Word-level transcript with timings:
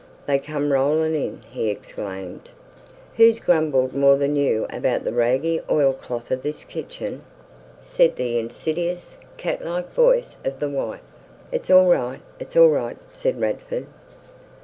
"They 0.25 0.39
come 0.39 0.71
rolling 0.73 1.13
in!" 1.13 1.41
he 1.51 1.69
exclaimed. 1.69 2.49
"Who's 3.17 3.39
grumbled 3.39 3.93
more 3.93 4.15
than 4.17 4.35
you 4.35 4.65
about 4.71 5.03
the 5.03 5.13
raggy 5.13 5.61
oilcloth 5.69 6.31
of 6.31 6.41
this 6.41 6.63
kitchen?" 6.63 7.21
said 7.83 8.15
the 8.15 8.39
insidious, 8.39 9.17
cat 9.37 9.63
like 9.63 9.93
voice 9.93 10.37
of 10.43 10.59
the 10.59 10.69
wife. 10.69 11.01
"It's 11.51 11.69
all 11.69 11.85
right, 11.85 12.21
it's 12.39 12.57
all 12.57 12.69
right," 12.69 12.97
said 13.13 13.39
Radford. 13.39 13.85